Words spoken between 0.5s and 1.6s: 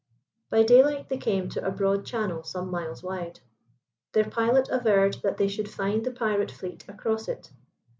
daylight they came